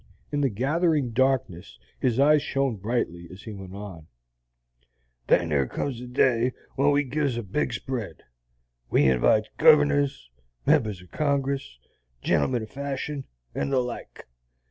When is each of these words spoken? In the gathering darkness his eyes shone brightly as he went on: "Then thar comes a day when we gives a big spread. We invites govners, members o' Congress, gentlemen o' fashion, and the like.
In 0.31 0.41
the 0.41 0.49
gathering 0.49 1.11
darkness 1.11 1.77
his 1.99 2.19
eyes 2.19 2.41
shone 2.41 2.77
brightly 2.77 3.27
as 3.31 3.43
he 3.43 3.51
went 3.53 3.75
on: 3.75 4.07
"Then 5.27 5.49
thar 5.49 5.67
comes 5.67 6.01
a 6.01 6.07
day 6.07 6.53
when 6.73 6.89
we 6.89 7.03
gives 7.03 7.37
a 7.37 7.43
big 7.43 7.71
spread. 7.71 8.23
We 8.89 9.03
invites 9.05 9.49
govners, 9.59 10.29
members 10.65 11.03
o' 11.03 11.15
Congress, 11.15 11.77
gentlemen 12.19 12.63
o' 12.63 12.65
fashion, 12.65 13.25
and 13.53 13.71
the 13.71 13.77
like. 13.77 14.25